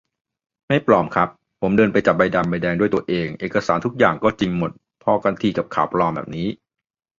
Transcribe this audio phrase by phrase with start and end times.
[0.67, 1.29] ไม่ปลอมครับ
[1.61, 4.71] ผมเดินไปจับใบดำใบแดงด้วยตัวเอง เอกสารทุกอย่างก็จริงหมด
[5.03, 6.47] พอกันทีกับข่าวปลอมแบบนี้